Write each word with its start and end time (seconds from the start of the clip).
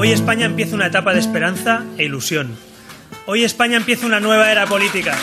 Hoy 0.00 0.12
España 0.12 0.46
empieza 0.46 0.74
una 0.74 0.86
etapa 0.86 1.12
de 1.12 1.20
esperanza 1.20 1.84
e 1.98 2.04
ilusión. 2.04 2.56
Hoy 3.26 3.44
España 3.44 3.76
empieza 3.76 4.06
una 4.06 4.20
nueva 4.20 4.50
era 4.50 4.66
política. 4.66 5.14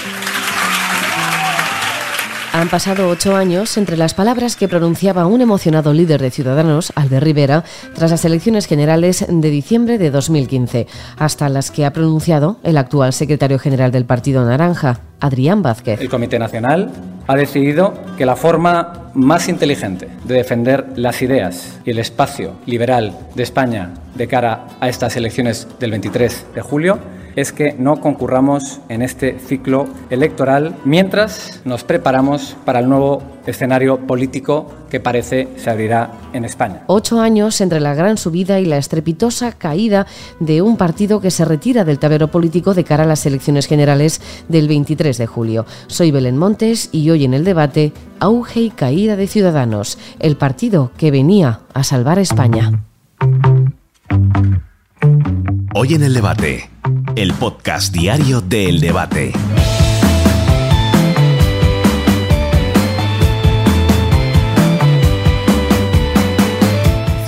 Han 2.65 2.71
pasado 2.71 3.09
ocho 3.09 3.35
años 3.35 3.77
entre 3.77 3.95
las 3.95 4.15
palabras 4.15 4.55
que 4.55 4.67
pronunciaba 4.67 5.27
un 5.27 5.39
emocionado 5.39 5.93
líder 5.93 6.19
de 6.19 6.31
Ciudadanos, 6.31 6.91
Albert 6.95 7.23
Rivera, 7.23 7.63
tras 7.93 8.09
las 8.09 8.25
elecciones 8.25 8.65
generales 8.65 9.23
de 9.29 9.49
diciembre 9.51 9.99
de 9.99 10.09
2015, 10.09 10.87
hasta 11.15 11.47
las 11.47 11.69
que 11.69 11.85
ha 11.85 11.93
pronunciado 11.93 12.57
el 12.63 12.79
actual 12.79 13.13
secretario 13.13 13.59
general 13.59 13.91
del 13.91 14.05
Partido 14.05 14.43
Naranja, 14.43 15.01
Adrián 15.19 15.61
Vázquez. 15.61 16.01
El 16.01 16.09
Comité 16.09 16.39
Nacional 16.39 16.89
ha 17.27 17.35
decidido 17.35 17.93
que 18.17 18.25
la 18.25 18.35
forma 18.35 19.11
más 19.13 19.47
inteligente 19.47 20.09
de 20.23 20.33
defender 20.33 20.87
las 20.95 21.21
ideas 21.21 21.77
y 21.85 21.91
el 21.91 21.99
espacio 21.99 22.55
liberal 22.65 23.15
de 23.35 23.43
España 23.43 23.93
de 24.15 24.27
cara 24.27 24.65
a 24.79 24.89
estas 24.89 25.15
elecciones 25.15 25.67
del 25.79 25.91
23 25.91 26.47
de 26.55 26.61
julio 26.61 26.99
es 27.35 27.51
que 27.51 27.73
no 27.73 27.99
concurramos 28.01 28.79
en 28.89 29.01
este 29.01 29.39
ciclo 29.39 29.87
electoral 30.09 30.75
mientras 30.85 31.61
nos 31.65 31.83
preparamos 31.83 32.55
para 32.65 32.79
el 32.79 32.89
nuevo 32.89 33.21
escenario 33.45 33.99
político 33.99 34.71
que 34.89 34.99
parece 34.99 35.47
se 35.57 35.69
abrirá 35.69 36.11
en 36.33 36.45
España. 36.45 36.83
Ocho 36.87 37.19
años 37.19 37.61
entre 37.61 37.79
la 37.79 37.93
gran 37.93 38.17
subida 38.17 38.59
y 38.59 38.65
la 38.65 38.77
estrepitosa 38.77 39.51
caída 39.51 40.07
de 40.39 40.61
un 40.61 40.77
partido 40.77 41.21
que 41.21 41.31
se 41.31 41.45
retira 41.45 41.83
del 41.83 41.99
tablero 41.99 42.29
político 42.29 42.73
de 42.73 42.83
cara 42.83 43.03
a 43.03 43.07
las 43.07 43.25
elecciones 43.25 43.67
generales 43.67 44.21
del 44.47 44.67
23 44.67 45.17
de 45.17 45.27
julio. 45.27 45.65
Soy 45.87 46.11
Belén 46.11 46.37
Montes 46.37 46.89
y 46.91 47.09
hoy 47.09 47.25
en 47.25 47.33
el 47.33 47.43
debate 47.43 47.91
Auge 48.19 48.61
y 48.61 48.69
caída 48.69 49.15
de 49.15 49.27
Ciudadanos, 49.27 49.97
el 50.19 50.37
partido 50.37 50.91
que 50.97 51.11
venía 51.11 51.59
a 51.73 51.83
salvar 51.83 52.17
a 52.17 52.21
España. 52.21 52.83
Hoy 55.73 55.93
en 55.93 56.03
el 56.03 56.13
debate, 56.13 56.69
el 57.15 57.33
podcast 57.33 57.93
diario 57.93 58.41
de 58.41 58.67
El 58.67 58.81
Debate. 58.81 59.31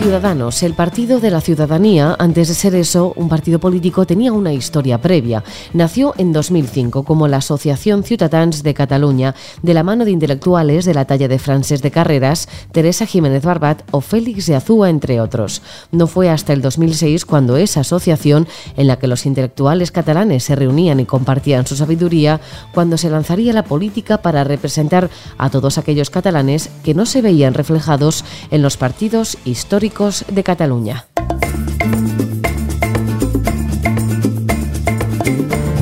Ciudadanos, 0.08 0.63
el 0.63 0.73
partido 0.73 1.19
de 1.19 1.30
la 1.30 1.41
ciudadanía, 1.41 2.16
antes 2.17 2.47
de 2.47 2.53
ser 2.53 2.75
eso, 2.75 3.11
un 3.17 3.27
partido 3.27 3.59
político, 3.59 4.05
tenía 4.05 4.31
una 4.31 4.53
historia 4.53 5.02
previa. 5.02 5.44
Nació 5.73 6.13
en 6.17 6.31
2005 6.31 7.03
como 7.03 7.27
la 7.27 7.38
Asociación 7.38 8.05
Ciutadans 8.05 8.63
de 8.63 8.73
Cataluña, 8.73 9.35
de 9.61 9.73
la 9.73 9.83
mano 9.83 10.05
de 10.05 10.11
intelectuales 10.11 10.85
de 10.85 10.94
la 10.94 11.03
talla 11.03 11.28
de 11.28 11.39
Frances 11.39 11.81
de 11.81 11.91
Carreras, 11.91 12.47
Teresa 12.72 13.05
Jiménez 13.05 13.44
Barbat 13.44 13.81
o 13.91 14.00
Félix 14.00 14.45
de 14.45 14.55
Azúa, 14.55 14.89
entre 14.89 15.19
otros. 15.19 15.61
No 15.91 16.08
fue 16.08 16.30
hasta 16.30 16.53
el 16.53 16.61
2006 16.61 17.25
cuando 17.25 17.58
esa 17.58 17.81
asociación, 17.81 18.47
en 18.78 18.88
la 18.88 19.00
que 19.00 19.08
los 19.08 19.25
intelectuales 19.25 19.91
catalanes 19.91 20.45
se 20.45 20.55
reunían 20.55 21.02
y 21.02 21.05
compartían 21.05 21.67
su 21.67 21.75
sabiduría, 21.75 22.39
cuando 22.73 22.97
se 22.97 23.09
lanzaría 23.09 23.52
la 23.52 23.66
política 23.66 24.22
para 24.22 24.45
representar 24.45 25.09
a 25.38 25.50
todos 25.50 25.78
aquellos 25.78 26.09
catalanes 26.09 26.69
que 26.85 26.94
no 26.94 27.05
se 27.05 27.22
veían 27.22 27.53
reflejados 27.53 28.23
en 28.52 28.61
los 28.61 28.78
partidos 28.78 29.38
históricos 29.44 29.97
de 29.98 30.44
Cataluña. 30.44 31.08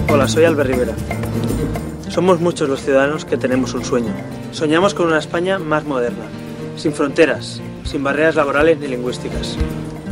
Hola, 0.10 0.30
soy 0.30 0.46
Albert 0.46 0.70
Rivera. 0.70 0.94
Somos 2.08 2.40
muchos 2.40 2.70
los 2.70 2.82
ciudadanos 2.82 3.26
que 3.26 3.36
tenemos 3.36 3.74
un 3.74 3.84
sueño. 3.84 4.14
Soñamos 4.54 4.94
con 4.94 5.08
una 5.08 5.20
España 5.20 5.60
más 5.60 5.84
moderna, 5.84 6.24
sin 6.78 6.94
fronteras, 6.94 7.60
sin 7.84 8.06
barreras 8.06 8.36
laborales 8.36 8.80
ni 8.80 8.88
lingüísticas. 8.88 9.58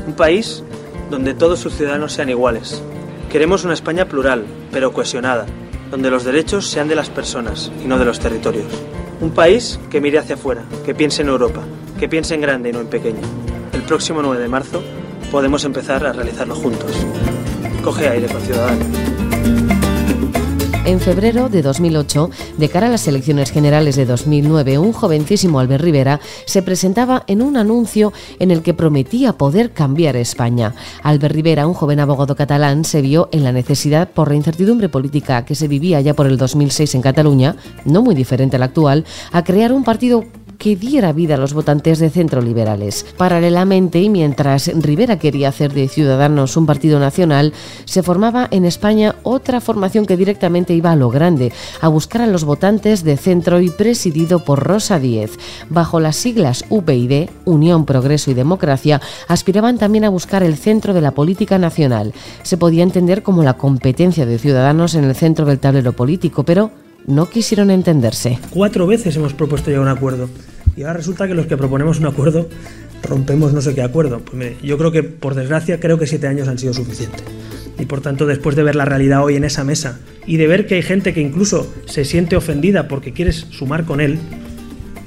Un 0.05 0.15
país 0.15 0.63
donde 1.09 1.33
todos 1.33 1.59
sus 1.59 1.73
ciudadanos 1.73 2.11
sean 2.11 2.27
iguales. 2.27 2.83
Queremos 3.31 3.63
una 3.63 3.73
España 3.73 4.09
plural, 4.09 4.43
pero 4.73 4.91
cohesionada, 4.91 5.45
donde 5.91 6.11
los 6.11 6.25
derechos 6.25 6.69
sean 6.69 6.89
de 6.89 6.95
las 6.95 7.09
personas 7.09 7.71
y 7.81 7.87
no 7.87 7.97
de 7.97 8.03
los 8.03 8.19
territorios. 8.19 8.67
Un 9.21 9.31
país 9.31 9.79
que 9.89 10.01
mire 10.01 10.19
hacia 10.19 10.35
afuera, 10.35 10.65
que 10.85 10.93
piense 10.93 11.21
en 11.21 11.29
Europa, 11.29 11.61
que 11.97 12.09
piense 12.09 12.35
en 12.35 12.41
grande 12.41 12.69
y 12.69 12.73
no 12.73 12.81
en 12.81 12.87
pequeño 12.87 13.42
próximo 13.83 14.21
9 14.21 14.41
de 14.41 14.47
marzo 14.47 14.81
podemos 15.31 15.63
empezar 15.65 16.05
a 16.05 16.13
realizarlo 16.13 16.55
juntos. 16.55 16.91
Coge 17.83 18.07
aire 18.07 18.27
con 18.27 18.41
Ciudadanos. 18.41 18.87
En 20.85 20.99
febrero 20.99 21.47
de 21.47 21.61
2008, 21.61 22.29
de 22.57 22.67
cara 22.67 22.87
a 22.87 22.89
las 22.89 23.07
elecciones 23.07 23.51
generales 23.51 23.95
de 23.95 24.05
2009, 24.05 24.79
un 24.79 24.91
jovencísimo 24.91 25.61
Albert 25.61 25.81
Rivera 25.81 26.19
se 26.45 26.61
presentaba 26.61 27.23
en 27.27 27.41
un 27.41 27.55
anuncio 27.55 28.11
en 28.39 28.51
el 28.51 28.61
que 28.61 28.73
prometía 28.73 29.33
poder 29.37 29.71
cambiar 29.71 30.17
España. 30.17 30.75
Albert 31.01 31.33
Rivera, 31.33 31.67
un 31.67 31.73
joven 31.73 32.01
abogado 32.01 32.35
catalán, 32.35 32.83
se 32.83 33.01
vio 33.01 33.29
en 33.31 33.45
la 33.45 33.53
necesidad 33.53 34.09
por 34.09 34.27
la 34.27 34.35
incertidumbre 34.35 34.89
política 34.89 35.45
que 35.45 35.55
se 35.55 35.69
vivía 35.69 36.01
ya 36.01 36.15
por 36.15 36.27
el 36.27 36.37
2006 36.37 36.95
en 36.95 37.01
Cataluña, 37.01 37.55
no 37.85 38.01
muy 38.01 38.13
diferente 38.13 38.57
al 38.57 38.63
actual, 38.63 39.05
a 39.31 39.43
crear 39.45 39.71
un 39.71 39.85
partido 39.85 40.25
que 40.63 40.77
diera 40.77 41.11
vida 41.11 41.35
a 41.35 41.37
los 41.37 41.53
votantes 41.53 41.99
de 41.99 42.09
centro 42.09 42.41
liberales. 42.41 43.05
Paralelamente, 43.17 43.99
y 43.99 44.09
mientras 44.09 44.71
Rivera 44.73 45.19
quería 45.19 45.49
hacer 45.49 45.73
de 45.73 45.89
Ciudadanos 45.89 46.55
un 46.55 46.65
partido 46.65 46.99
nacional, 46.99 47.51
se 47.83 48.01
formaba 48.01 48.47
en 48.49 48.63
España 48.63 49.15
otra 49.23 49.59
formación 49.59 50.05
que 50.05 50.15
directamente 50.15 50.73
iba 50.73 50.93
a 50.93 50.95
lo 50.95 51.09
grande, 51.09 51.51
a 51.81 51.89
buscar 51.89 52.21
a 52.21 52.27
los 52.27 52.45
votantes 52.45 53.03
de 53.03 53.17
centro 53.17 53.59
y 53.59 53.71
presidido 53.71 54.45
por 54.45 54.63
Rosa 54.63 54.99
Díez. 54.99 55.37
Bajo 55.67 55.99
las 55.99 56.15
siglas 56.15 56.63
UPyD, 56.69 57.29
Unión, 57.43 57.83
Progreso 57.83 58.31
y 58.31 58.33
Democracia, 58.33 59.01
aspiraban 59.27 59.77
también 59.77 60.05
a 60.05 60.09
buscar 60.09 60.43
el 60.43 60.55
centro 60.55 60.93
de 60.93 61.01
la 61.01 61.11
política 61.11 61.57
nacional. 61.57 62.13
Se 62.43 62.55
podía 62.55 62.83
entender 62.83 63.21
como 63.21 63.43
la 63.43 63.55
competencia 63.55 64.25
de 64.25 64.39
Ciudadanos 64.39 64.95
en 64.95 65.03
el 65.03 65.15
centro 65.15 65.45
del 65.45 65.59
tablero 65.59 65.91
político, 65.91 66.43
pero 66.43 66.71
no 67.07 67.29
quisieron 67.29 67.71
entenderse. 67.71 68.39
Cuatro 68.49 68.87
veces 68.87 69.15
hemos 69.15 69.33
propuesto 69.33 69.69
llegar 69.69 69.87
a 69.87 69.91
un 69.91 69.97
acuerdo. 69.97 70.29
Y 70.75 70.81
ahora 70.81 70.93
resulta 70.93 71.27
que 71.27 71.35
los 71.35 71.45
que 71.45 71.57
proponemos 71.57 71.99
un 71.99 72.07
acuerdo 72.07 72.49
rompemos 73.03 73.53
no 73.53 73.61
sé 73.61 73.75
qué 73.75 73.81
acuerdo. 73.81 74.19
Pues 74.19 74.61
yo 74.61 74.77
creo 74.77 74.91
que, 74.91 75.03
por 75.03 75.35
desgracia, 75.35 75.79
creo 75.79 75.99
que 75.99 76.07
siete 76.07 76.27
años 76.27 76.47
han 76.47 76.57
sido 76.57 76.73
suficientes. 76.73 77.23
Y 77.77 77.85
por 77.85 78.01
tanto, 78.01 78.25
después 78.25 78.55
de 78.55 78.63
ver 78.63 78.75
la 78.75 78.85
realidad 78.85 79.23
hoy 79.23 79.35
en 79.35 79.43
esa 79.43 79.63
mesa 79.63 79.99
y 80.25 80.37
de 80.37 80.47
ver 80.47 80.67
que 80.67 80.75
hay 80.75 80.81
gente 80.81 81.13
que 81.13 81.21
incluso 81.21 81.71
se 81.85 82.05
siente 82.05 82.35
ofendida 82.35 82.87
porque 82.87 83.13
quieres 83.13 83.47
sumar 83.51 83.83
con 83.83 83.99
él, 83.99 84.19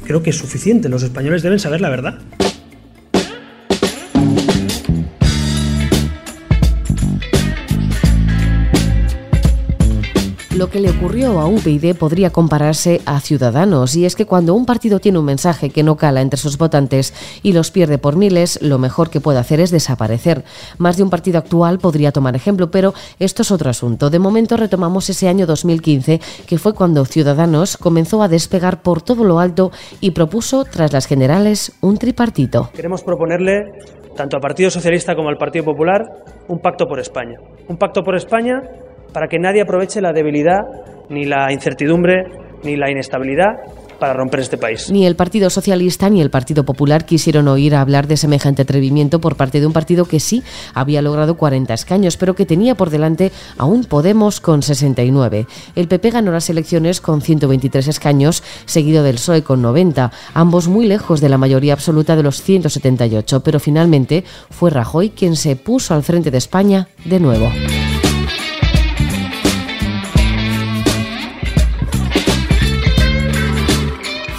creo 0.05 0.23
que 0.23 0.31
es 0.31 0.37
suficiente. 0.37 0.89
Los 0.89 1.03
españoles 1.03 1.43
deben 1.43 1.59
saber 1.59 1.81
la 1.81 1.91
verdad. 1.91 2.19
Lo 10.57 10.71
que 10.71 10.81
le 10.81 10.89
ocurrió 10.89 11.39
a 11.39 11.47
UPyD 11.49 11.95
podría 11.97 12.31
compararse 12.31 13.03
a 13.05 13.21
Ciudadanos, 13.21 13.95
y 13.95 14.07
es 14.07 14.17
que 14.17 14.25
cuando 14.25 14.55
un 14.55 14.65
partido 14.65 15.01
tiene 15.01 15.19
un 15.19 15.27
mensaje 15.27 15.69
que 15.69 15.83
no 15.83 15.97
cala 15.97 16.23
entre 16.23 16.39
sus 16.39 16.57
votantes 16.57 17.13
y 17.43 17.53
los 17.53 17.71
pierde 17.71 17.99
por 17.99 18.17
miles, 18.17 18.63
lo 18.63 18.79
mejor 18.79 19.11
que 19.11 19.21
puede 19.21 19.39
hacer 19.39 19.61
es 19.61 19.71
desaparecer. 19.71 20.45
Más 20.79 20.97
de 20.97 21.03
un 21.03 21.11
partido 21.11 21.37
actual 21.37 21.79
podría 21.79 22.11
tomar 22.11 22.35
ejemplo, 22.37 22.71
pero 22.71 22.95
esto 23.19 23.43
es 23.43 23.51
otro 23.51 23.69
asunto. 23.69 24.09
De 24.09 24.19
momento 24.19 24.57
retomamos 24.57 25.11
ese 25.11 25.29
año 25.29 25.45
2015, 25.45 26.23
que 26.47 26.59
fue 26.59 26.73
cuando 26.73 27.05
Ciudadanos 27.05 27.77
comenzó 27.77 28.23
a 28.23 28.29
despegar 28.29 28.81
por 28.81 29.03
todo 29.03 29.25
lo 29.25 29.41
alto 29.41 29.73
y 30.01 30.13
propuso, 30.13 30.65
tras 30.65 30.91
las 30.91 31.05
generales, 31.05 31.77
un 31.83 31.99
tripartito. 31.99 32.71
Queremos 32.73 33.03
proponerle 33.03 33.65
tanto 34.17 34.39
al 34.39 34.41
Partido 34.41 34.71
Socialista 34.71 35.15
como 35.15 35.29
al 35.29 35.37
Partido 35.37 35.67
Popular 35.67 36.01
un 36.49 36.61
pacto 36.61 36.87
por 36.87 36.99
España. 36.99 37.39
Un 37.69 37.77
pacto 37.77 38.03
por 38.03 38.17
España 38.17 38.63
para 39.17 39.29
que 39.29 39.39
nadie 39.39 39.63
aproveche 39.63 40.03
la 40.03 40.13
debilidad, 40.13 40.61
ni 41.09 41.25
la 41.25 41.51
incertidumbre, 41.51 42.25
ni 42.65 42.77
la 42.77 42.91
inestabilidad 42.91 43.55
para 43.99 44.13
romper 44.13 44.41
este 44.41 44.59
país. 44.59 44.91
Ni 44.91 45.07
el 45.07 45.17
Partido 45.17 45.49
Socialista 45.49 46.11
ni 46.11 46.21
el 46.21 46.29
Partido 46.29 46.67
Popular 46.67 47.07
quisieron 47.07 47.49
oír 47.49 47.75
hablar 47.77 48.09
de 48.09 48.19
semejante 48.19 48.61
atrevimiento 48.61 49.19
por 49.19 49.37
parte 49.37 49.59
de 49.59 49.67
un 49.67 49.73
partido 49.73 50.05
que 50.05 50.21
sí 50.21 50.43
había 50.75 51.01
logrado 51.01 51.39
40 51.39 51.73
escaños, 51.73 52.19
pero 52.19 52.35
que 52.35 52.45
tenía 52.45 52.75
por 52.75 52.91
delante 52.91 53.33
a 53.57 53.65
un 53.65 53.85
Podemos 53.85 54.39
con 54.39 54.61
69. 54.61 55.47
El 55.75 55.89
PP 55.89 56.11
ganó 56.11 56.31
las 56.31 56.51
elecciones 56.51 57.01
con 57.01 57.23
123 57.23 57.89
escaños, 57.89 58.43
seguido 58.67 59.03
del 59.03 59.15
PSOE 59.15 59.43
con 59.43 59.63
90, 59.63 60.13
ambos 60.35 60.69
muy 60.69 60.87
lejos 60.87 61.23
de 61.23 61.31
la 61.31 61.39
mayoría 61.39 61.73
absoluta 61.73 62.17
de 62.17 62.23
los 62.23 62.43
178, 62.43 63.41
pero 63.41 63.61
finalmente 63.61 64.25
fue 64.51 64.69
Rajoy 64.69 65.09
quien 65.09 65.37
se 65.37 65.57
puso 65.57 65.95
al 65.95 66.03
frente 66.03 66.31
de 66.31 66.37
España 66.37 66.89
de 67.07 67.19
nuevo. 67.19 67.51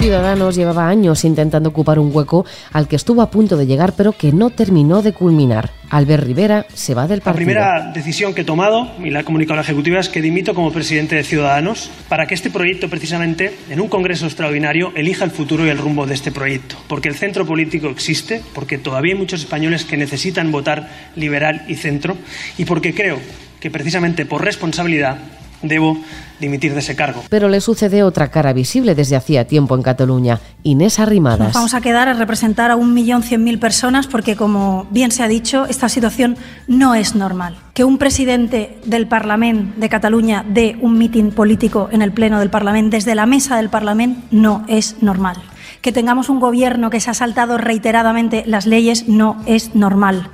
Ciudadanos 0.07 0.55
llevaba 0.55 0.87
años 0.87 1.25
intentando 1.25 1.67
ocupar 1.67 1.99
un 1.99 2.15
hueco 2.15 2.45
al 2.71 2.87
que 2.87 2.95
estuvo 2.95 3.21
a 3.21 3.29
punto 3.29 3.57
de 3.57 3.67
llegar 3.67 3.91
pero 3.91 4.13
que 4.13 4.31
no 4.31 4.51
terminó 4.51 5.01
de 5.01 5.11
culminar. 5.11 5.71
Albert 5.89 6.23
Rivera 6.23 6.65
se 6.73 6.93
va 6.93 7.09
del 7.09 7.19
partido. 7.19 7.45
La 7.45 7.45
primera 7.45 7.91
decisión 7.91 8.33
que 8.33 8.41
he 8.41 8.45
tomado, 8.45 8.89
y 9.03 9.09
la 9.09 9.19
he 9.19 9.23
comunicado 9.25 9.55
a 9.55 9.57
la 9.57 9.61
Ejecutiva, 9.63 9.99
es 9.99 10.07
que 10.07 10.21
dimito 10.21 10.53
como 10.53 10.71
presidente 10.71 11.17
de 11.17 11.25
Ciudadanos 11.25 11.91
para 12.07 12.25
que 12.25 12.35
este 12.35 12.49
proyecto, 12.49 12.89
precisamente, 12.89 13.53
en 13.69 13.81
un 13.81 13.89
Congreso 13.89 14.27
extraordinario, 14.27 14.93
elija 14.95 15.25
el 15.25 15.31
futuro 15.31 15.65
y 15.65 15.69
el 15.69 15.77
rumbo 15.77 16.05
de 16.05 16.13
este 16.13 16.31
proyecto. 16.31 16.77
Porque 16.87 17.09
el 17.09 17.15
centro 17.15 17.45
político 17.45 17.89
existe, 17.89 18.41
porque 18.55 18.77
todavía 18.77 19.13
hay 19.13 19.19
muchos 19.19 19.41
españoles 19.41 19.83
que 19.83 19.97
necesitan 19.97 20.53
votar 20.53 20.87
liberal 21.17 21.65
y 21.67 21.75
centro, 21.75 22.15
y 22.57 22.63
porque 22.63 22.95
creo 22.95 23.19
que, 23.59 23.69
precisamente 23.69 24.25
por 24.25 24.45
responsabilidad, 24.45 25.17
debo 25.61 25.97
dimitir 26.39 26.73
de 26.73 26.79
ese 26.79 26.95
cargo. 26.95 27.23
Pero 27.29 27.49
le 27.49 27.61
sucede 27.61 28.03
otra 28.03 28.29
cara 28.29 28.53
visible 28.53 28.95
desde 28.95 29.15
hacía 29.15 29.47
tiempo 29.47 29.75
en 29.75 29.81
Cataluña, 29.81 30.39
Inés 30.63 30.99
Arrimadas. 30.99 31.47
Nos 31.47 31.53
vamos 31.53 31.73
a 31.73 31.81
quedar 31.81 32.07
a 32.07 32.13
representar 32.13 32.71
a 32.71 32.75
un 32.75 32.93
millón 32.93 33.23
cien 33.23 33.43
mil 33.43 33.59
personas 33.59 34.07
porque, 34.07 34.35
como 34.35 34.87
bien 34.91 35.11
se 35.11 35.23
ha 35.23 35.27
dicho, 35.27 35.65
esta 35.65 35.89
situación 35.89 36.37
no 36.67 36.95
es 36.95 37.15
normal. 37.15 37.57
Que 37.73 37.83
un 37.83 37.97
presidente 37.97 38.79
del 38.85 39.07
Parlamento 39.07 39.79
de 39.79 39.89
Cataluña 39.89 40.45
dé 40.47 40.77
un 40.81 40.97
mitin 40.97 41.31
político 41.31 41.89
en 41.91 42.01
el 42.01 42.11
Pleno 42.11 42.39
del 42.39 42.49
Parlamento 42.49 42.95
desde 42.97 43.15
la 43.15 43.25
mesa 43.25 43.57
del 43.57 43.69
Parlamento 43.69 44.21
no 44.31 44.63
es 44.67 45.01
normal. 45.01 45.37
Que 45.81 45.91
tengamos 45.91 46.29
un 46.29 46.39
gobierno 46.39 46.89
que 46.89 46.99
se 46.99 47.09
ha 47.09 47.13
saltado 47.13 47.57
reiteradamente 47.57 48.43
las 48.45 48.65
leyes 48.65 49.07
no 49.07 49.41
es 49.45 49.75
normal 49.75 50.29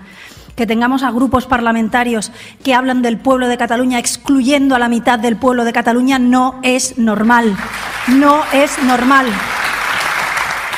que 0.55 0.67
tengamos 0.67 1.03
a 1.03 1.11
grupos 1.11 1.45
parlamentarios 1.45 2.31
que 2.63 2.73
hablan 2.73 3.01
del 3.01 3.17
pueblo 3.17 3.47
de 3.47 3.57
Cataluña 3.57 3.99
excluyendo 3.99 4.75
a 4.75 4.79
la 4.79 4.89
mitad 4.89 5.19
del 5.19 5.37
pueblo 5.37 5.65
de 5.65 5.73
Cataluña 5.73 6.19
no 6.19 6.59
es 6.63 6.97
normal. 6.97 7.55
No 8.07 8.41
es 8.53 8.81
normal 8.83 9.27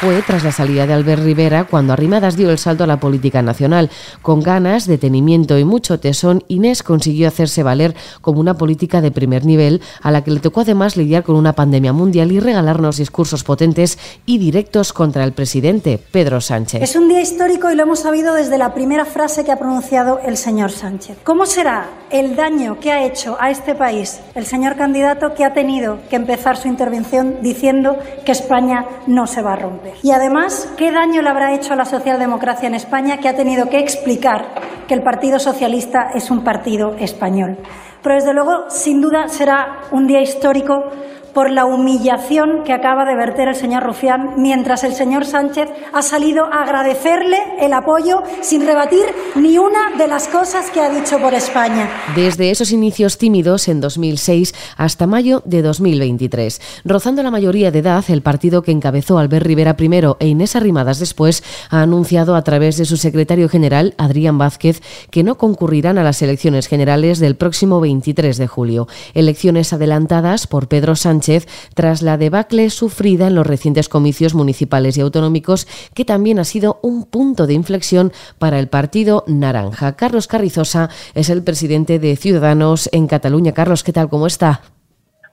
fue 0.06 0.22
tras 0.22 0.44
la 0.44 0.52
salida 0.52 0.86
de 0.86 0.94
Albert 0.94 1.24
Rivera 1.24 1.64
cuando 1.64 1.92
Arrimadas 1.92 2.38
dio 2.38 2.52
el 2.52 2.60
salto 2.60 2.84
a 2.84 2.88
la 2.88 3.00
política 3.00 3.42
nacional. 3.42 3.90
Con 4.22 4.40
ganas, 4.40 4.86
detenimiento 4.86 5.58
y 5.58 5.64
mucho 5.64 6.00
tesón, 6.00 6.44
Inés 6.48 6.84
consiguió 6.84 7.28
hacerse 7.28 7.64
valer 7.64 7.96
como 8.22 8.40
una 8.40 8.54
política 8.54 9.02
de 9.02 9.10
primer 9.10 9.48
nivel 9.48 9.82
a 10.04 10.12
la 10.12 10.24
que 10.24 10.30
le 10.30 10.42
tocó 10.42 10.62
además 10.62 10.96
lidiar 10.96 11.24
con 11.24 11.36
una 11.36 11.54
pandemia 11.54 11.92
mundial 11.92 12.32
y 12.32 12.40
regalarnos 12.40 12.98
discursos 12.98 13.44
potentes 13.44 13.98
y 14.28 14.38
directos 14.38 14.94
contra 14.94 15.24
el 15.24 15.32
presidente, 15.32 15.98
Pedro 15.98 16.40
Sánchez. 16.40 16.84
Es 16.84 16.96
un 16.96 17.10
día 17.10 17.22
histórico 17.22 17.72
y 17.72 17.76
lo 17.76 17.82
hemos 17.82 18.02
sabido 18.02 18.36
desde 18.36 18.60
la 18.60 18.76
primera 18.76 19.06
frase 19.06 19.44
que 19.44 19.52
ha 19.52 19.58
pronunciado 19.58 20.20
el 20.24 20.38
señor 20.38 20.70
Sánchez. 20.70 21.18
¿Cómo 21.24 21.48
será 21.48 21.90
el 22.12 22.36
daño 22.36 22.80
que 22.80 22.92
ha 22.92 23.04
hecho 23.04 23.38
a 23.40 23.50
este 23.50 23.74
país 23.74 24.20
el 24.36 24.46
señor 24.46 24.76
candidato 24.76 25.34
que 25.34 25.46
ha 25.46 25.56
tenido 25.56 25.98
que 26.12 26.16
empezar 26.16 26.58
su 26.58 26.68
intervención 26.68 27.38
diciendo 27.42 27.98
que 28.24 28.34
España 28.34 28.86
no 29.08 29.26
se 29.26 29.42
va 29.42 29.54
a 29.54 29.56
romper? 29.56 29.95
Y 30.04 30.12
además, 30.12 30.72
¿qué 30.78 30.92
daño 30.92 31.22
le 31.22 31.30
habrá 31.30 31.54
hecho 31.54 31.74
a 31.74 31.76
la 31.76 31.86
socialdemocracia 31.86 32.68
en 32.68 32.76
España 32.76 33.18
que 33.18 33.30
ha 33.30 33.36
tenido 33.36 33.70
que 33.70 33.80
explicar 33.80 34.46
que 34.88 34.94
el 34.94 35.04
Partido 35.04 35.40
Socialista 35.40 36.12
es 36.14 36.30
un 36.30 36.44
partido 36.44 36.96
español? 37.00 37.58
Pero 38.04 38.16
desde 38.16 38.34
luego, 38.34 38.70
sin 38.70 39.02
duda, 39.02 39.28
será 39.30 39.80
un 39.92 40.06
día 40.06 40.22
histórico 40.22 40.92
por 41.36 41.52
la 41.52 41.66
humillación 41.66 42.64
que 42.64 42.72
acaba 42.72 43.04
de 43.04 43.14
verter 43.14 43.50
el 43.50 43.56
señor 43.56 43.84
Rufián, 43.84 44.36
mientras 44.38 44.86
el 44.86 44.94
señor 44.94 45.26
Sánchez 45.26 45.68
ha 45.92 46.02
salido 46.02 46.46
a 46.46 46.64
agradecerle 46.64 47.38
el 47.60 47.74
apoyo 47.74 48.24
sin 48.42 48.66
rebatir 48.66 49.04
ni 49.36 49.58
una 49.58 49.98
de 49.98 50.08
las 50.08 50.30
cosas 50.30 50.72
que 50.72 50.80
ha 50.80 50.90
dicho 50.90 51.20
por 51.20 51.34
España. 51.34 51.90
Desde 52.16 52.52
esos 52.52 52.72
inicios 52.72 53.18
tímidos 53.18 53.68
en 53.68 53.82
2006 53.82 54.56
hasta 54.78 55.08
mayo 55.08 55.44
de 55.44 55.62
2023, 55.62 56.62
rozando 56.86 57.22
la 57.22 57.32
mayoría 57.32 57.70
de 57.70 57.80
edad, 57.80 58.06
el 58.08 58.22
partido 58.22 58.62
que 58.62 58.72
encabezó 58.72 59.20
Albert 59.20 59.46
Rivera 59.46 59.76
primero 59.76 60.16
e 60.22 60.28
Inés 60.28 60.56
Arrimadas 60.56 61.00
después 61.00 61.44
ha 61.70 61.82
anunciado 61.82 62.36
a 62.36 62.44
través 62.46 62.78
de 62.78 62.86
su 62.86 62.96
secretario 62.96 63.50
general, 63.50 63.94
Adrián 63.98 64.38
Vázquez, 64.38 64.82
que 65.12 65.24
no 65.24 65.38
concurrirán 65.38 65.98
a 65.98 66.04
las 66.04 66.22
elecciones 66.22 66.68
generales 66.68 67.20
del 67.20 67.36
próximo 67.36 67.82
23 67.82 68.38
de 68.38 68.48
julio. 68.48 68.88
Elecciones 69.14 69.74
adelantadas 69.74 70.48
por 70.48 70.70
Pedro 70.70 70.96
Sánchez 70.96 71.25
tras 71.74 72.02
la 72.02 72.18
debacle 72.18 72.70
sufrida 72.70 73.28
en 73.28 73.36
los 73.36 73.48
recientes 73.48 73.90
comicios 73.90 74.34
municipales 74.34 74.98
y 74.98 75.02
autonómicos, 75.02 75.68
que 75.94 76.06
también 76.06 76.40
ha 76.40 76.44
sido 76.44 76.80
un 76.82 77.06
punto 77.06 77.48
de 77.48 77.54
inflexión 77.54 78.14
para 78.40 78.60
el 78.60 78.68
partido 78.68 79.24
naranja. 79.28 79.96
Carlos 79.96 80.28
Carrizosa 80.28 80.90
es 81.14 81.30
el 81.30 81.44
presidente 81.44 82.00
de 82.00 82.16
Ciudadanos 82.16 82.90
en 82.92 83.08
Cataluña. 83.08 83.54
Carlos, 83.54 83.84
¿qué 83.84 83.94
tal? 83.94 84.10
¿Cómo 84.10 84.28
está? 84.28 84.62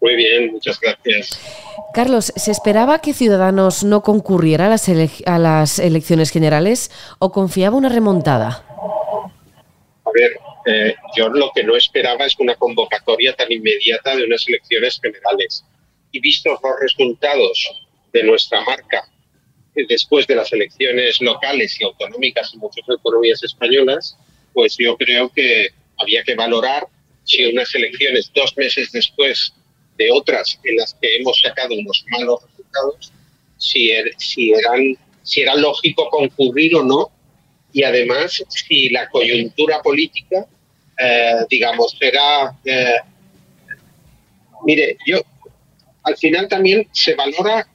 Muy 0.01 0.17
bien, 0.17 0.53
muchas 0.53 0.81
gracias. 0.81 1.39
Carlos, 1.95 2.33
¿se 2.35 2.51
esperaba 2.51 3.01
que 3.01 3.13
Ciudadanos 3.13 3.85
no 3.85 4.03
concurriera 4.03 4.67
a 4.67 4.69
las, 4.71 4.89
a 5.27 5.39
las 5.39 5.79
elecciones 5.79 6.31
generales 6.31 6.91
o 7.19 7.31
confiaba 7.31 7.77
una 7.77 7.89
remontada? 7.89 8.65
A 10.05 10.11
ver, 10.13 10.33
eh, 10.67 10.95
yo 11.17 11.29
lo 11.29 11.51
que 11.55 11.65
no 11.65 11.77
esperaba 11.77 12.25
es 12.25 12.39
una 12.39 12.55
convocatoria 12.55 13.35
tan 13.35 13.51
inmediata 13.51 14.17
de 14.17 14.25
unas 14.25 14.47
elecciones 14.49 15.01
generales 15.01 15.65
y 16.13 16.21
vistos 16.21 16.59
los 16.63 16.81
resultados 16.81 17.83
de 18.13 18.23
nuestra 18.23 18.61
marca 18.63 19.09
después 19.75 20.27
de 20.27 20.37
las 20.37 20.53
elecciones 20.53 21.21
locales 21.21 21.81
y 21.81 21.85
autonómicas 21.85 22.53
en 22.53 22.61
muchas 22.61 22.85
economías 22.89 23.43
españolas, 23.43 24.17
pues 24.53 24.77
yo 24.79 24.97
creo 24.97 25.31
que 25.31 25.69
había 25.97 26.23
que 26.23 26.35
valorar 26.35 26.87
si 27.25 27.45
unas 27.47 27.75
elecciones 27.75 28.31
dos 28.35 28.55
meses 28.57 28.93
después 28.93 29.55
de 29.97 30.11
otras 30.11 30.59
en 30.65 30.77
las 30.77 30.95
que 31.01 31.17
hemos 31.17 31.41
sacado 31.41 31.75
unos 31.75 32.05
malos 32.11 32.41
resultados, 32.43 33.13
si, 33.57 33.91
er, 33.91 34.11
si, 34.19 34.53
eran, 34.53 34.97
si 35.23 35.43
era 35.43 35.55
lógico 35.55 36.09
concurrir 36.11 36.75
o 36.77 36.83
no, 36.83 37.11
y 37.73 37.85
además 37.85 38.43
si 38.49 38.91
la 38.91 39.09
coyuntura 39.09 39.81
política, 39.81 40.47
eh, 40.99 41.47
digamos, 41.49 41.97
era... 42.01 42.55
Eh, 42.65 42.97
mire, 44.65 44.97
yo 45.07 45.21
al 46.05 46.17
final 46.17 46.49
también 46.49 46.89
se 46.93 47.15
valora 47.15 47.67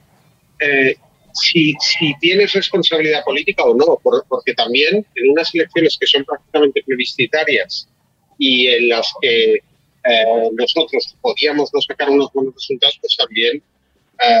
eh, 0.60 0.96
si, 1.32 1.74
tienes 2.20 2.52
responsabilidad 2.52 3.24
política 3.24 3.62
o 3.64 3.74
no, 3.74 3.98
porque 4.28 4.54
también 4.54 5.06
en 5.14 5.30
unas 5.30 5.54
elecciones 5.54 5.96
que 5.98 6.06
son 6.06 6.24
prácticamente 6.24 6.82
plebiscitarias 6.82 7.88
y 8.38 8.68
en 8.68 8.88
las 8.88 9.12
que 9.20 9.54
eh, 9.54 10.50
nosotros 10.52 11.16
podíamos 11.20 11.70
no 11.72 11.80
sacar 11.80 12.10
unos 12.10 12.32
buenos 12.32 12.54
resultados, 12.54 12.98
pues 13.00 13.16
también 13.16 13.62
eh, 14.20 14.40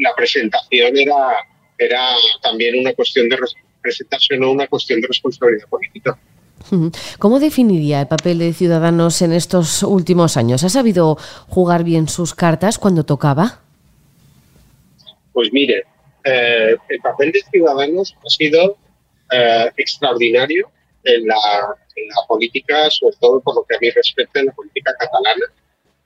la 0.00 0.14
presentación 0.14 0.96
era, 0.96 1.46
era 1.78 2.14
también 2.42 2.78
una 2.78 2.92
cuestión 2.94 3.28
de 3.28 3.38
presentación 3.82 4.42
o 4.44 4.52
una 4.52 4.66
cuestión 4.66 5.00
de 5.00 5.08
responsabilidad 5.08 5.68
política. 5.68 6.18
¿Cómo 7.18 7.40
definiría 7.40 8.00
el 8.00 8.06
papel 8.06 8.38
de 8.38 8.52
Ciudadanos 8.52 9.20
en 9.22 9.32
estos 9.32 9.82
últimos 9.82 10.36
años? 10.36 10.64
¿Ha 10.64 10.68
sabido 10.68 11.16
jugar 11.48 11.84
bien 11.84 12.08
sus 12.08 12.34
cartas 12.34 12.78
cuando 12.78 13.04
tocaba? 13.04 13.60
Pues 15.32 15.52
mire, 15.52 15.84
eh, 16.24 16.76
el 16.88 17.00
papel 17.00 17.32
de 17.32 17.42
Ciudadanos 17.50 18.16
ha 18.24 18.30
sido 18.30 18.76
eh, 19.32 19.70
extraordinario 19.76 20.70
en 21.04 21.26
la, 21.26 21.36
política, 22.28 22.90
sobre 22.90 23.16
todo 23.20 23.40
por 23.40 23.54
lo 23.56 23.64
que 23.64 23.76
a 23.76 23.78
mí 23.80 23.90
respecta 23.90 24.40
en 24.40 24.46
la 24.46 24.52
política 24.52 24.92
catalana, 24.98 25.46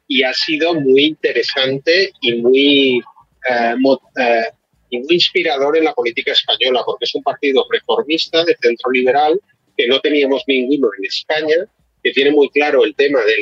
y 0.07 0.23
ha 0.23 0.33
sido 0.35 0.75
muy 0.75 1.05
interesante 1.05 2.13
y 2.21 2.35
muy, 2.43 3.03
eh, 3.49 4.45
y 4.91 4.99
muy 4.99 5.15
inspirador 5.15 5.77
en 5.77 5.85
la 5.85 5.95
política 5.95 6.33
española, 6.33 6.83
porque 6.85 7.05
es 7.05 7.15
un 7.15 7.23
partido 7.23 7.65
reformista 7.71 8.45
de 8.45 8.57
centro 8.61 8.91
liberal 8.91 9.41
que 9.79 9.87
no 9.87 10.01
teníamos 10.01 10.43
ninguno 10.49 10.89
en 10.99 11.05
España, 11.05 11.57
que 12.03 12.11
tiene 12.13 12.33
muy 12.33 12.51
claro 12.51 12.85
el 12.85 12.95
tema 12.97 13.21
de, 13.21 13.37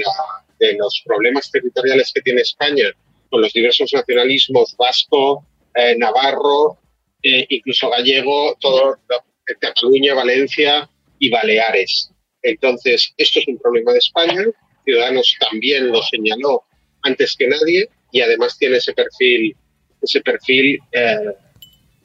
de 0.60 0.74
los 0.74 1.02
problemas 1.04 1.50
territoriales 1.50 2.12
que 2.14 2.20
tiene 2.20 2.42
España 2.42 2.92
con 3.30 3.40
los 3.40 3.52
diversos 3.54 3.90
nacionalismos 3.92 4.76
vasco, 4.76 5.44
eh, 5.74 5.96
navarro, 5.96 6.78
eh, 7.22 7.46
incluso 7.48 7.90
gallego, 7.90 8.56
todo 8.60 8.98
Cataluña, 9.60 10.14
Valencia 10.14 10.88
y 11.18 11.30
Baleares. 11.30 12.10
Entonces, 12.42 13.12
esto 13.16 13.40
es 13.40 13.48
un 13.48 13.58
problema 13.58 13.92
de 13.92 13.98
España. 13.98 14.44
Ciudadanos 14.84 15.34
también 15.40 15.88
lo 15.88 16.02
señaló 16.02 16.64
antes 17.02 17.34
que 17.36 17.48
nadie 17.48 17.88
y 18.12 18.20
además 18.20 18.58
tiene 18.58 18.76
ese 18.76 18.92
perfil, 18.92 19.56
ese 20.02 20.20
perfil 20.20 20.78
eh, 20.92 21.34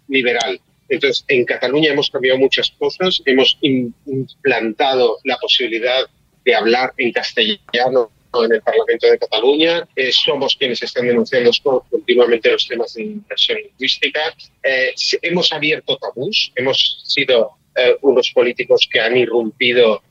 liberal. 0.07 0.59
Entonces, 0.91 1.23
en 1.29 1.45
Cataluña 1.45 1.93
hemos 1.93 2.09
cambiado 2.09 2.37
muchas 2.37 2.69
cosas, 2.77 3.21
hemos 3.25 3.57
implantado 3.61 5.17
la 5.23 5.37
posibilidad 5.37 6.05
de 6.43 6.53
hablar 6.53 6.93
en 6.97 7.13
castellano 7.13 8.11
en 8.33 8.51
el 8.51 8.61
Parlamento 8.61 9.07
de 9.07 9.17
Cataluña. 9.17 9.87
Eh, 9.95 10.11
somos 10.11 10.57
quienes 10.57 10.83
están 10.83 11.07
denunciando 11.07 11.49
continuamente 11.89 12.51
los 12.51 12.67
temas 12.67 12.93
de 12.93 13.03
inversión 13.03 13.59
lingüística. 13.59 14.19
Eh, 14.63 14.93
hemos 15.21 15.53
abierto 15.53 15.97
tabús, 15.97 16.51
hemos 16.55 17.01
sido 17.05 17.51
eh, 17.73 17.95
unos 18.01 18.29
políticos 18.31 18.85
que 18.91 18.99
han 18.99 19.15
irrumpido 19.15 20.03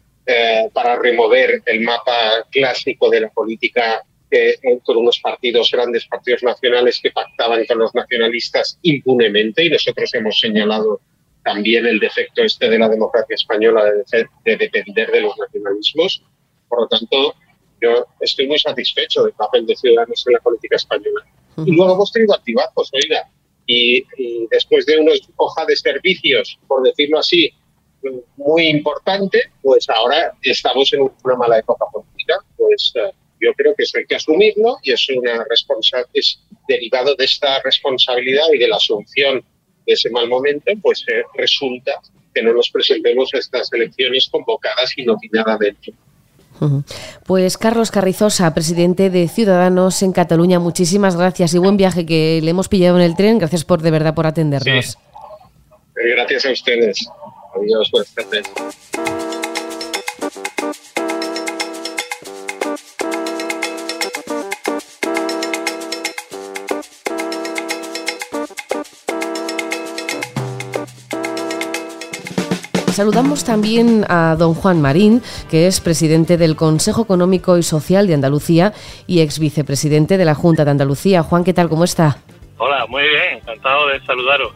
para 0.72 0.96
remover 0.96 1.60
el 1.66 1.80
mapa 1.80 2.46
clásico 2.52 3.10
de 3.10 3.22
la 3.22 3.30
política 3.30 4.04
eh, 4.30 4.56
con 4.84 4.96
unos 4.96 5.18
partidos, 5.20 5.70
grandes 5.70 6.06
partidos 6.06 6.42
nacionales 6.42 7.00
que 7.02 7.10
pactaban 7.10 7.64
con 7.66 7.78
los 7.78 7.94
nacionalistas 7.94 8.78
impunemente 8.82 9.64
y 9.64 9.70
nosotros 9.70 10.12
hemos 10.14 10.38
señalado 10.38 11.00
también 11.44 11.87
el 11.87 11.99
defecto 11.99 12.42
este 12.42 12.68
de 12.68 12.78
la 12.78 12.88
democracia 12.88 13.34
española 13.34 13.84
de, 13.84 14.26
de 14.44 14.56
depender 14.56 15.10
de 15.10 15.20
los 15.22 15.37
nacionalismos. 15.38 16.22
Por 16.68 16.82
lo 16.82 16.88
tanto, 16.88 17.34
yo 17.80 18.06
estoy 18.20 18.46
muy 18.46 18.58
satisfecho 18.58 19.25
del 19.25 19.32
papel 19.32 19.66
de 19.66 19.75
Ciudadanos 19.75 20.25
en 20.26 20.34
la 20.34 20.40
política 20.40 20.76
española. 20.76 21.26
Y 21.64 21.72
luego 21.75 21.94
hemos 21.94 22.12
tenido 22.12 22.34
altibajos, 22.34 22.90
oiga, 22.92 23.28
y, 23.66 24.04
y 24.16 24.46
después 24.50 24.87
de 24.87 24.99
una 24.99 25.12
hoja 25.37 25.64
de 25.66 25.76
servicios, 25.76 26.58
por 26.68 26.82
decirlo 26.82 27.18
así, 27.18 27.52
muy 28.37 28.68
importante, 28.68 29.42
pues 29.62 29.88
ahora 29.90 30.32
estamos 30.42 30.92
en 30.92 31.10
una 31.25 31.37
mala 31.37 31.58
época 31.58 31.84
política. 31.92 32.38
Pues 32.56 32.92
eh, 32.94 33.10
yo 33.40 33.52
creo 33.54 33.75
que 33.75 33.85
eso 33.85 33.99
hay 33.99 34.06
que 34.06 34.16
asumirlo 34.16 34.78
y 34.82 34.92
es 34.92 35.09
una 35.11 35.44
responsa 35.49 36.04
es 36.12 36.40
derivado 36.68 37.14
de 37.14 37.25
esta 37.25 37.61
responsabilidad 37.62 38.44
y 38.52 38.59
de 38.59 38.68
la 38.68 38.76
asunción 38.76 39.42
de 39.87 39.92
ese 39.92 40.11
mal 40.11 40.28
momento, 40.28 40.73
pues 40.82 41.04
eh, 41.09 41.23
resulta 41.35 42.00
que 42.35 42.42
no 42.42 42.52
nos 42.52 42.70
presentemos 42.70 43.32
a 43.35 43.38
estas 43.38 43.73
elecciones 43.73 44.28
convocadas 44.30 44.97
inopinadamente. 44.97 45.92
Pues 47.25 47.56
Carlos 47.56 47.90
Carrizosa, 47.90 48.52
presidente 48.52 49.09
de 49.09 49.28
Ciudadanos 49.28 50.02
en 50.02 50.12
Cataluña, 50.12 50.59
muchísimas 50.59 51.16
gracias 51.16 51.54
y 51.54 51.59
buen 51.59 51.78
viaje 51.78 52.04
que 52.04 52.40
le 52.42 52.50
hemos 52.50 52.68
pillado 52.68 52.99
en 52.99 53.04
el 53.04 53.16
tren. 53.16 53.38
Gracias 53.38 53.64
por 53.64 53.80
de 53.80 53.90
verdad 53.90 54.14
por 54.14 54.26
atendernos. 54.26 54.85
Sí. 54.87 54.99
Gracias 55.94 56.44
a 56.47 56.52
ustedes. 56.52 57.09
Adiós, 57.54 57.90
buenas 57.90 58.14
tardes. 58.14 59.19
Saludamos 73.00 73.45
también 73.45 74.04
a 74.11 74.37
don 74.38 74.52
Juan 74.52 74.83
Marín, 74.83 75.23
que 75.49 75.66
es 75.66 75.80
presidente 75.80 76.37
del 76.37 76.54
Consejo 76.54 77.00
Económico 77.00 77.57
y 77.57 77.62
Social 77.62 78.07
de 78.07 78.12
Andalucía 78.12 78.75
y 79.07 79.21
ex 79.21 79.38
vicepresidente 79.38 80.19
de 80.19 80.26
la 80.26 80.35
Junta 80.35 80.66
de 80.66 80.73
Andalucía. 80.73 81.23
Juan, 81.23 81.42
¿qué 81.42 81.54
tal? 81.54 81.71
¿Cómo 81.71 81.85
está? 81.85 82.19
Hola, 82.59 82.85
muy 82.90 83.04
bien, 83.04 83.38
encantado 83.38 83.88
de 83.88 84.04
saludaros. 84.04 84.52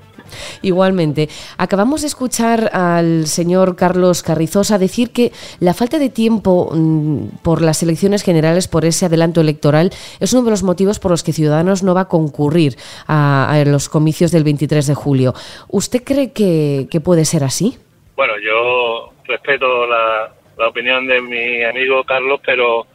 Igualmente. 0.60 1.30
Acabamos 1.56 2.02
de 2.02 2.08
escuchar 2.08 2.68
al 2.74 3.26
señor 3.28 3.76
Carlos 3.76 4.22
Carrizosa 4.22 4.76
decir 4.76 5.10
que 5.10 5.32
la 5.60 5.72
falta 5.72 5.98
de 5.98 6.10
tiempo 6.10 6.70
mm, 6.70 7.38
por 7.40 7.62
las 7.62 7.82
elecciones 7.82 8.22
generales, 8.22 8.68
por 8.68 8.84
ese 8.84 9.06
adelanto 9.06 9.40
electoral, 9.40 9.90
es 10.20 10.34
uno 10.34 10.42
de 10.42 10.50
los 10.50 10.62
motivos 10.62 10.98
por 10.98 11.12
los 11.12 11.22
que 11.22 11.32
Ciudadanos 11.32 11.82
no 11.82 11.94
va 11.94 12.02
a 12.02 12.08
concurrir 12.08 12.76
a, 13.06 13.64
los 13.66 13.88
comicios 13.88 14.32
del 14.32 14.44
23 14.44 14.86
de 14.86 14.94
julio. 14.94 15.34
¿Usted 15.68 16.04
cree 16.04 16.32
que, 16.32 17.00
puede 17.02 17.24
ser 17.24 17.42
así? 17.42 17.78
Bueno, 18.16 18.38
yo 18.38 19.12
respeto 19.24 19.86
la, 19.86 20.32
opinión 20.68 21.06
de 21.06 21.20
mi 21.20 21.64
amigo 21.64 22.04
Carlos, 22.04 22.40
pero 22.44 22.86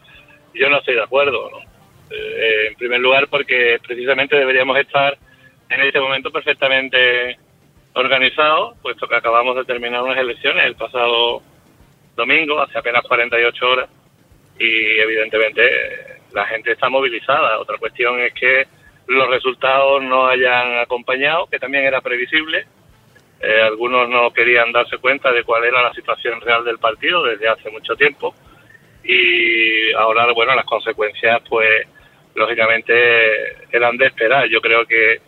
yo 0.53 0.69
no 0.69 0.77
estoy 0.77 0.95
de 0.95 1.03
acuerdo. 1.03 1.49
Eh, 2.09 2.67
en 2.69 2.75
primer 2.75 2.99
lugar, 3.01 3.27
porque 3.27 3.79
precisamente 3.85 4.37
deberíamos 4.37 4.77
estar 4.77 5.17
en 5.69 5.81
este 5.81 5.99
momento 5.99 6.31
perfectamente 6.31 7.37
organizado, 7.93 8.75
puesto 8.81 9.07
que 9.07 9.15
acabamos 9.15 9.55
de 9.57 9.65
terminar 9.65 10.01
unas 10.01 10.17
elecciones 10.17 10.65
el 10.65 10.75
pasado 10.75 11.41
domingo, 12.15 12.61
hace 12.61 12.77
apenas 12.77 13.03
48 13.03 13.69
horas, 13.69 13.89
y 14.57 14.99
evidentemente 14.99 15.61
la 16.31 16.45
gente 16.45 16.71
está 16.71 16.89
movilizada. 16.89 17.59
Otra 17.59 17.77
cuestión 17.77 18.19
es 18.21 18.33
que 18.33 18.67
los 19.07 19.29
resultados 19.29 20.01
no 20.03 20.27
hayan 20.27 20.79
acompañado, 20.79 21.47
que 21.47 21.59
también 21.59 21.83
era 21.83 22.01
previsible. 22.01 22.65
Eh, 23.41 23.61
algunos 23.61 24.09
no 24.09 24.31
querían 24.31 24.71
darse 24.71 24.97
cuenta 24.97 25.31
de 25.31 25.43
cuál 25.43 25.63
era 25.63 25.81
la 25.81 25.93
situación 25.93 26.41
real 26.41 26.63
del 26.65 26.77
partido 26.77 27.23
desde 27.23 27.47
hace 27.47 27.69
mucho 27.69 27.95
tiempo. 27.95 28.35
Y 29.03 29.93
ahora, 29.93 30.31
bueno, 30.33 30.55
las 30.55 30.65
consecuencias, 30.65 31.41
pues, 31.47 31.87
lógicamente 32.35 32.93
eran 33.71 33.97
de 33.97 34.07
esperar. 34.07 34.47
Yo 34.47 34.61
creo 34.61 34.85
que 34.85 35.21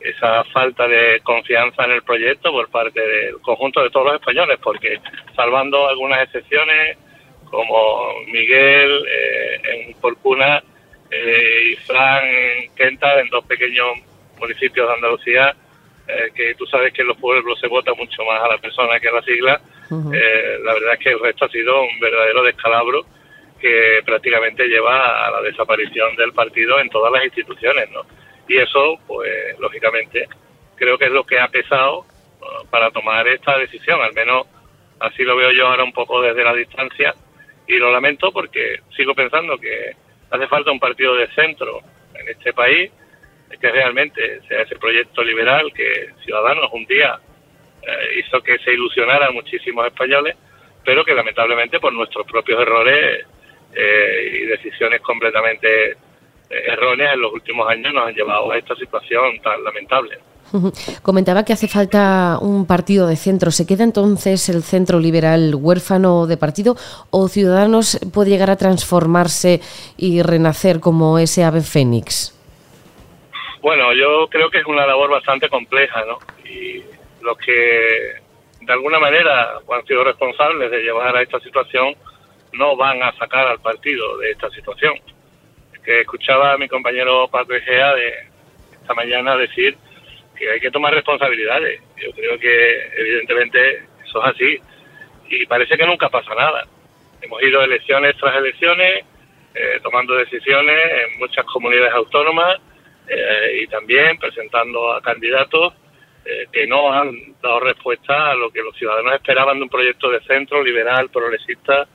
esa 0.00 0.44
falta 0.44 0.86
de 0.86 1.20
confianza 1.22 1.84
en 1.84 1.92
el 1.92 2.02
proyecto 2.02 2.52
por 2.52 2.70
parte 2.70 3.00
del 3.00 3.40
conjunto 3.40 3.82
de 3.82 3.90
todos 3.90 4.06
los 4.06 4.14
españoles, 4.20 4.58
porque 4.62 5.00
salvando 5.34 5.88
algunas 5.88 6.22
excepciones 6.22 6.96
como 7.50 8.12
Miguel 8.26 9.04
eh, 9.08 9.60
en 9.64 9.94
Porcuna 10.00 10.62
eh, 11.10 11.72
y 11.72 11.76
Fran 11.76 12.24
en 12.24 12.74
Quenta, 12.74 13.20
en 13.20 13.28
dos 13.30 13.44
pequeños 13.46 13.98
municipios 14.38 14.88
de 14.88 14.94
Andalucía, 14.94 15.56
eh, 16.08 16.30
que 16.34 16.54
tú 16.54 16.66
sabes 16.66 16.92
que 16.92 17.02
en 17.02 17.08
los 17.08 17.16
pueblos 17.16 17.58
se 17.60 17.68
vota 17.68 17.92
mucho 17.94 18.24
más 18.24 18.42
a 18.42 18.48
la 18.48 18.58
persona 18.58 19.00
que 19.00 19.08
a 19.08 19.12
la 19.12 19.22
sigla, 19.22 19.60
la 19.90 20.74
verdad 20.74 20.94
es 20.94 20.98
que 20.98 21.10
el 21.10 21.20
resto 21.20 21.44
ha 21.44 21.48
sido 21.48 21.82
un 21.82 22.00
verdadero 22.00 22.42
descalabro 22.42 23.06
que 23.60 24.02
prácticamente 24.04 24.66
lleva 24.66 25.26
a 25.26 25.30
la 25.30 25.42
desaparición 25.42 26.14
del 26.16 26.32
partido 26.32 26.78
en 26.80 26.90
todas 26.90 27.12
las 27.12 27.24
instituciones, 27.24 27.90
¿no? 27.90 28.02
Y 28.48 28.58
eso, 28.58 28.98
pues, 29.06 29.58
lógicamente, 29.58 30.28
creo 30.76 30.98
que 30.98 31.06
es 31.06 31.10
lo 31.10 31.24
que 31.24 31.38
ha 31.38 31.48
pesado 31.48 32.04
para 32.70 32.90
tomar 32.90 33.26
esta 33.28 33.58
decisión. 33.58 34.00
Al 34.00 34.12
menos 34.12 34.46
así 35.00 35.22
lo 35.24 35.36
veo 35.36 35.50
yo 35.52 35.66
ahora 35.66 35.84
un 35.84 35.92
poco 35.92 36.22
desde 36.22 36.44
la 36.44 36.54
distancia. 36.54 37.14
Y 37.66 37.78
lo 37.78 37.90
lamento 37.90 38.30
porque 38.32 38.80
sigo 38.96 39.14
pensando 39.14 39.58
que 39.58 39.96
hace 40.30 40.46
falta 40.46 40.70
un 40.70 40.78
partido 40.78 41.16
de 41.16 41.28
centro 41.28 41.80
en 42.14 42.28
este 42.28 42.52
país 42.52 42.90
que 43.60 43.70
realmente 43.70 44.40
sea 44.48 44.62
ese 44.62 44.76
proyecto 44.76 45.22
liberal 45.22 45.72
que 45.72 46.10
Ciudadanos 46.24 46.70
un 46.72 46.84
día 46.86 47.18
eh, 47.82 48.20
hizo 48.20 48.40
que 48.42 48.58
se 48.58 48.72
ilusionaran 48.72 49.32
muchísimos 49.34 49.86
españoles, 49.86 50.36
pero 50.84 51.04
que 51.04 51.14
lamentablemente 51.14 51.80
por 51.80 51.92
nuestros 51.92 52.26
propios 52.26 52.60
errores 52.60 53.26
eh, 53.74 54.40
y 54.42 54.46
decisiones 54.46 55.00
completamente 55.00 55.96
erróneas 56.48 57.14
en 57.14 57.20
los 57.20 57.32
últimos 57.32 57.68
años 57.68 57.92
nos 57.92 58.06
han 58.06 58.14
llevado 58.14 58.52
a 58.52 58.58
esta 58.58 58.76
situación 58.76 59.40
tan 59.42 59.62
lamentable. 59.64 60.18
Comentaba 61.02 61.44
que 61.44 61.52
hace 61.52 61.68
falta 61.68 62.38
un 62.40 62.66
partido 62.66 63.06
de 63.06 63.16
centro. 63.16 63.50
¿Se 63.50 63.66
queda 63.66 63.84
entonces 63.84 64.48
el 64.48 64.62
centro 64.62 65.00
liberal 65.00 65.54
huérfano 65.54 66.26
de 66.26 66.36
partido 66.36 66.76
o 67.10 67.28
Ciudadanos 67.28 67.98
puede 68.12 68.30
llegar 68.30 68.50
a 68.50 68.56
transformarse 68.56 69.60
y 69.96 70.22
renacer 70.22 70.80
como 70.80 71.18
ese 71.18 71.44
ave 71.44 71.62
fénix? 71.62 72.35
Bueno, 73.66 73.92
yo 73.94 74.28
creo 74.28 74.48
que 74.48 74.58
es 74.58 74.66
una 74.66 74.86
labor 74.86 75.10
bastante 75.10 75.48
compleja, 75.48 76.04
¿no? 76.04 76.20
Y 76.48 76.84
los 77.20 77.36
que 77.36 78.12
de 78.60 78.72
alguna 78.72 79.00
manera 79.00 79.58
han 79.68 79.86
sido 79.88 80.04
responsables 80.04 80.70
de 80.70 80.84
llevar 80.84 81.16
a 81.16 81.22
esta 81.22 81.40
situación 81.40 81.96
no 82.52 82.76
van 82.76 83.02
a 83.02 83.10
sacar 83.14 83.44
al 83.48 83.58
partido 83.58 84.18
de 84.18 84.30
esta 84.30 84.48
situación 84.50 84.94
que 85.84 86.02
escuchaba 86.02 86.52
a 86.52 86.58
mi 86.58 86.68
compañero 86.68 87.26
Paco 87.26 87.54
Egea 87.54 87.92
de 87.96 88.14
esta 88.82 88.94
mañana 88.94 89.36
decir 89.36 89.76
que 90.38 90.48
hay 90.48 90.60
que 90.60 90.70
tomar 90.70 90.94
responsabilidades. 90.94 91.82
Yo 91.96 92.12
creo 92.12 92.38
que 92.38 92.86
evidentemente 92.98 93.82
eso 94.06 94.24
es 94.24 94.32
así 94.32 94.60
y 95.28 95.44
parece 95.46 95.76
que 95.76 95.86
nunca 95.88 96.08
pasa 96.08 96.32
nada. 96.36 96.68
Hemos 97.20 97.42
ido 97.42 97.60
elecciones 97.62 98.16
tras 98.16 98.36
elecciones, 98.36 99.04
eh, 99.56 99.80
tomando 99.82 100.14
decisiones 100.14 100.78
en 101.02 101.18
muchas 101.18 101.44
comunidades 101.46 101.94
autónomas 101.94 102.60
eh, 103.08 103.60
y 103.62 103.66
también 103.68 104.18
presentando 104.18 104.92
a 104.92 105.00
candidatos 105.00 105.74
eh, 106.24 106.46
que 106.52 106.66
no 106.66 106.92
han 106.92 107.36
dado 107.40 107.60
respuesta 107.60 108.32
a 108.32 108.34
lo 108.34 108.50
que 108.50 108.60
los 108.60 108.76
ciudadanos 108.76 109.14
esperaban 109.14 109.58
de 109.58 109.62
un 109.62 109.68
proyecto 109.68 110.10
de 110.10 110.20
centro 110.22 110.62
liberal, 110.62 111.08
progresista, 111.10 111.86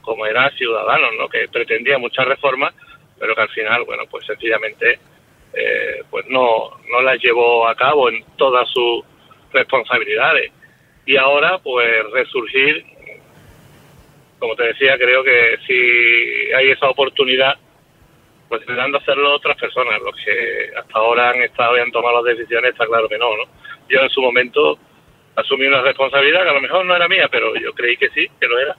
como 0.00 0.24
era 0.26 0.50
Ciudadanos, 0.50 1.10
¿no? 1.18 1.28
que 1.28 1.48
pretendía 1.48 1.98
muchas 1.98 2.26
reformas, 2.26 2.74
pero 3.18 3.34
que 3.34 3.42
al 3.42 3.48
final, 3.50 3.84
bueno, 3.84 4.04
pues 4.10 4.26
sencillamente 4.26 4.98
eh, 5.52 6.02
pues 6.10 6.26
no, 6.28 6.70
no 6.90 7.02
las 7.02 7.22
llevó 7.22 7.68
a 7.68 7.74
cabo 7.74 8.08
en 8.08 8.24
todas 8.36 8.68
sus 8.70 9.04
responsabilidades. 9.52 10.50
Y 11.06 11.16
ahora, 11.16 11.58
pues 11.58 12.10
resurgir, 12.10 12.84
como 14.38 14.56
te 14.56 14.64
decía, 14.64 14.96
creo 14.96 15.22
que 15.22 15.58
si 15.66 16.52
hay 16.52 16.70
esa 16.70 16.88
oportunidad, 16.88 17.58
pues 18.48 18.66
de 18.66 18.96
hacerlo 18.96 19.34
otras 19.34 19.56
personas. 19.56 20.00
Los 20.00 20.14
que 20.24 20.70
hasta 20.76 20.98
ahora 20.98 21.30
han 21.30 21.42
estado 21.42 21.76
y 21.76 21.80
han 21.80 21.92
tomado 21.92 22.22
las 22.22 22.36
decisiones, 22.36 22.72
está 22.72 22.86
claro 22.86 23.08
que 23.08 23.18
no, 23.18 23.36
¿no? 23.36 23.44
Yo 23.88 24.00
en 24.00 24.10
su 24.10 24.20
momento 24.20 24.78
asumí 25.36 25.66
una 25.66 25.82
responsabilidad 25.82 26.44
que 26.44 26.50
a 26.50 26.54
lo 26.54 26.60
mejor 26.60 26.84
no 26.84 26.94
era 26.94 27.08
mía, 27.08 27.28
pero 27.30 27.54
yo 27.56 27.72
creí 27.72 27.96
que 27.96 28.08
sí, 28.10 28.28
que 28.40 28.46
lo 28.46 28.58
era 28.58 28.76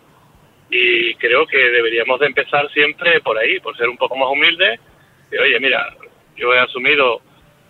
y 0.70 1.14
creo 1.16 1.46
que 1.46 1.58
deberíamos 1.58 2.20
de 2.20 2.28
empezar 2.28 2.70
siempre 2.72 3.22
por 3.22 3.38
ahí, 3.38 3.60
por 3.60 3.78
ser 3.78 3.88
un 3.88 3.98
poco 3.98 4.16
más 4.16 4.30
humildes. 4.30 4.80
Y, 5.32 5.38
oye, 5.38 5.60
mira, 5.60 5.96
yo 6.36 6.54
he 6.54 6.60
asumido 6.60 7.22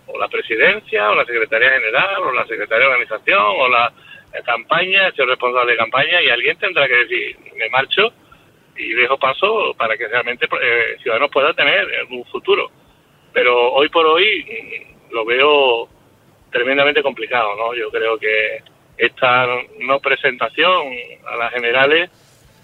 o 0.08 0.20
la 0.20 0.28
presidencia, 0.28 1.10
o 1.10 1.16
la 1.16 1.25
secretaría 1.25 1.72
general, 1.72 2.22
o 2.24 2.32
la 2.32 2.46
secretaría 2.46 2.86
de 2.86 2.94
organización, 2.94 3.42
o 3.44 3.68
la 3.68 3.92
campaña, 4.46 5.12
sido 5.12 5.25
responsable 5.25 5.72
de 5.72 5.78
campaña, 5.78 6.22
y 6.22 6.30
alguien 6.30 6.58
tendrá 6.58 6.88
que 6.88 6.96
decir, 6.96 7.38
me 7.56 7.70
marcho, 7.70 8.14
y 8.77 8.94
dejo 8.94 9.17
paso 9.17 9.74
para 9.77 9.98
que 9.98 10.08
realmente 10.08 10.48
eh, 10.62 10.98
Ciudadanos 11.01 11.32
pueda 11.32 11.53
tener 11.53 11.88
un 12.10 12.24
futuro. 12.25 12.70
Pero 13.34 13.74
hoy 13.74 13.89
por 13.89 14.05
hoy 14.05 14.46
mm, 14.46 15.13
lo 15.13 15.25
veo 15.25 15.89
tremendamente 16.51 17.03
complicado, 17.03 17.55
¿no? 17.55 17.74
Yo 17.75 17.89
creo 17.91 18.17
que 18.17 18.62
esta 18.98 19.46
no 19.79 20.00
presentación 20.00 20.88
a 21.25 21.36
las 21.36 21.51
generales 21.51 22.10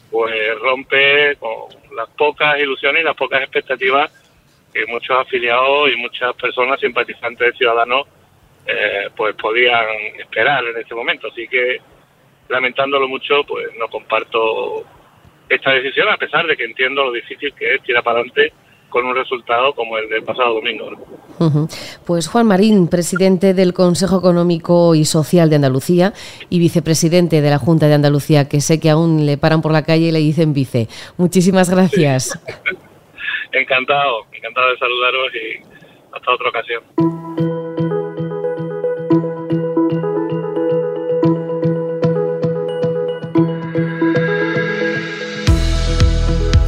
pues 0.09 0.59
rompe 0.59 1.35
con 1.37 1.69
las 1.95 2.09
pocas 2.09 2.59
ilusiones 2.59 3.01
y 3.01 3.05
las 3.05 3.15
pocas 3.15 3.41
expectativas 3.41 4.11
que 4.73 4.85
muchos 4.85 5.17
afiliados 5.17 5.89
y 5.91 5.97
muchas 5.97 6.33
personas 6.35 6.79
simpatizantes 6.79 7.51
de 7.51 7.57
Ciudadanos 7.57 8.07
eh, 8.65 9.09
pues 9.15 9.35
podían 9.35 9.85
esperar 10.17 10.63
en 10.65 10.77
este 10.77 10.95
momento. 10.95 11.27
Así 11.27 11.47
que 11.47 11.79
lamentándolo 12.47 13.07
mucho, 13.07 13.43
pues 13.43 13.67
no 13.77 13.87
comparto 13.87 14.85
esta 15.55 15.71
decisión, 15.71 16.07
a 16.09 16.17
pesar 16.17 16.45
de 16.45 16.55
que 16.55 16.65
entiendo 16.65 17.05
lo 17.05 17.11
difícil 17.11 17.53
que 17.53 17.75
es 17.75 17.81
tirar 17.83 18.03
para 18.03 18.19
adelante 18.19 18.53
con 18.89 19.05
un 19.05 19.15
resultado 19.15 19.73
como 19.73 19.97
el 19.97 20.09
del 20.09 20.23
pasado 20.23 20.55
domingo. 20.55 20.91
Pues 22.05 22.27
Juan 22.27 22.45
Marín, 22.45 22.87
presidente 22.87 23.55
del 23.55 23.73
Consejo 23.73 24.19
Económico 24.19 24.93
y 24.93 25.05
Social 25.05 25.49
de 25.49 25.55
Andalucía 25.55 26.13
y 26.49 26.59
vicepresidente 26.59 27.41
de 27.41 27.49
la 27.49 27.57
Junta 27.57 27.87
de 27.87 27.95
Andalucía, 27.95 28.47
que 28.47 28.61
sé 28.61 28.79
que 28.79 28.89
aún 28.91 29.25
le 29.25 29.37
paran 29.37 29.61
por 29.61 29.71
la 29.71 29.83
calle 29.83 30.07
y 30.07 30.11
le 30.11 30.19
dicen 30.19 30.53
vice. 30.53 30.87
Muchísimas 31.17 31.69
gracias. 31.69 32.37
encantado, 33.51 34.25
encantado 34.31 34.69
de 34.69 34.77
saludaros 34.77 35.31
y 35.33 35.63
hasta 36.13 36.31
otra 36.31 36.49
ocasión. 36.49 37.50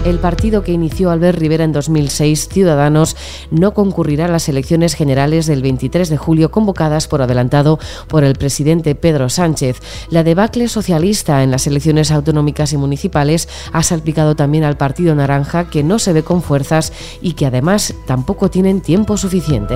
El 0.06 0.20
partido 0.20 0.64
que 0.64 0.72
inició 0.72 1.12
Albert 1.12 1.40
Rivera 1.40 1.64
en 1.64 1.72
2006, 1.72 2.50
Ciudadanos, 2.50 3.16
no 3.52 3.74
concurrirá 3.74 4.26
a 4.26 4.30
las 4.30 4.50
elecciones 4.50 4.96
generales 4.96 5.46
del 5.46 5.62
23 5.62 6.10
de 6.10 6.18
julio 6.18 6.52
convocadas 6.52 7.08
por 7.08 7.22
adelantado 7.22 7.80
por 8.08 8.24
el 8.24 8.36
presidente 8.36 8.96
Pedro 8.96 9.30
Sánchez. 9.30 9.80
La 10.10 10.24
debacle 10.24 10.68
socialista 10.68 11.44
en 11.44 11.52
las 11.52 11.68
elecciones 11.68 12.12
autonómicas 12.12 12.74
y 12.74 12.78
municipales 12.78 13.48
ha 13.72 13.84
salpicado 13.84 14.36
también 14.36 14.64
al 14.64 14.78
Partido 14.78 15.16
Naranja, 15.16 15.70
que 15.70 15.84
no 15.84 16.00
se 16.00 16.14
ve 16.14 16.24
con 16.24 16.42
fuerzas 16.42 16.92
y 17.22 17.34
que 17.34 17.46
además 17.46 17.94
tampoco 18.06 18.50
tienen 18.50 18.82
tiempo 18.82 19.18
suficiente. 19.18 19.76